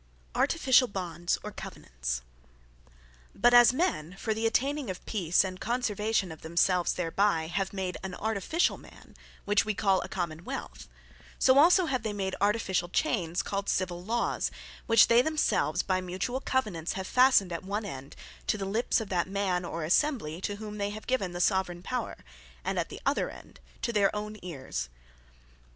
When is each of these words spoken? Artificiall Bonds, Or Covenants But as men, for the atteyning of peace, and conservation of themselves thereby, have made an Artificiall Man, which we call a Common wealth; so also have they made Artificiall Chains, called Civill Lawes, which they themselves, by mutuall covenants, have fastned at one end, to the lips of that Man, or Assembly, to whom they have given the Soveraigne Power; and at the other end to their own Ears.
Artificiall 0.33 0.91
Bonds, 0.91 1.37
Or 1.43 1.51
Covenants 1.51 2.23
But 3.35 3.53
as 3.53 3.71
men, 3.71 4.15
for 4.17 4.33
the 4.33 4.47
atteyning 4.49 4.89
of 4.89 5.05
peace, 5.05 5.43
and 5.43 5.59
conservation 5.61 6.31
of 6.31 6.41
themselves 6.41 6.93
thereby, 6.93 7.45
have 7.45 7.71
made 7.71 7.97
an 8.01 8.13
Artificiall 8.13 8.79
Man, 8.79 9.15
which 9.45 9.63
we 9.63 9.75
call 9.75 10.01
a 10.01 10.07
Common 10.09 10.43
wealth; 10.43 10.87
so 11.37 11.59
also 11.59 11.85
have 11.85 12.01
they 12.01 12.13
made 12.13 12.35
Artificiall 12.41 12.91
Chains, 12.91 13.43
called 13.43 13.69
Civill 13.69 14.03
Lawes, 14.03 14.49
which 14.87 15.05
they 15.07 15.21
themselves, 15.21 15.83
by 15.83 16.01
mutuall 16.01 16.43
covenants, 16.43 16.93
have 16.93 17.05
fastned 17.05 17.51
at 17.53 17.61
one 17.63 17.85
end, 17.85 18.15
to 18.47 18.57
the 18.57 18.65
lips 18.65 19.01
of 19.01 19.09
that 19.09 19.27
Man, 19.27 19.63
or 19.63 19.83
Assembly, 19.83 20.41
to 20.41 20.55
whom 20.55 20.79
they 20.79 20.89
have 20.89 21.05
given 21.05 21.33
the 21.33 21.39
Soveraigne 21.39 21.83
Power; 21.83 22.17
and 22.65 22.79
at 22.79 22.89
the 22.89 23.01
other 23.05 23.29
end 23.29 23.59
to 23.83 23.93
their 23.93 24.09
own 24.15 24.35
Ears. 24.41 24.89